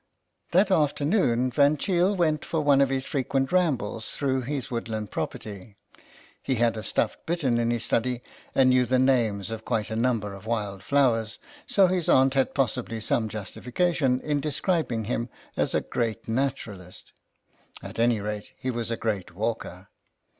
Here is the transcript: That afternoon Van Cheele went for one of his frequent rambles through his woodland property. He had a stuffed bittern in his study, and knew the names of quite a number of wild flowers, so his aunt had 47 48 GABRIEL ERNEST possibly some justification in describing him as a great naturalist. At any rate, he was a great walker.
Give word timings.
That 0.49 0.71
afternoon 0.71 1.51
Van 1.51 1.77
Cheele 1.77 2.15
went 2.15 2.43
for 2.43 2.61
one 2.63 2.81
of 2.81 2.89
his 2.89 3.05
frequent 3.05 3.51
rambles 3.51 4.15
through 4.15 4.41
his 4.41 4.71
woodland 4.71 5.11
property. 5.11 5.75
He 6.41 6.55
had 6.55 6.75
a 6.75 6.81
stuffed 6.81 7.23
bittern 7.27 7.59
in 7.59 7.69
his 7.69 7.83
study, 7.83 8.23
and 8.55 8.71
knew 8.71 8.87
the 8.87 8.97
names 8.97 9.51
of 9.51 9.63
quite 9.63 9.91
a 9.91 9.95
number 9.95 10.33
of 10.33 10.47
wild 10.47 10.81
flowers, 10.81 11.37
so 11.67 11.85
his 11.85 12.09
aunt 12.09 12.33
had 12.33 12.49
47 12.55 12.85
48 12.87 12.87
GABRIEL 12.87 12.97
ERNEST 12.97 13.07
possibly 13.11 13.15
some 13.15 13.29
justification 14.09 14.19
in 14.31 14.41
describing 14.41 15.03
him 15.03 15.29
as 15.55 15.75
a 15.75 15.81
great 15.81 16.27
naturalist. 16.27 17.13
At 17.83 17.99
any 17.99 18.19
rate, 18.19 18.53
he 18.57 18.71
was 18.71 18.89
a 18.89 18.97
great 18.97 19.35
walker. 19.35 19.89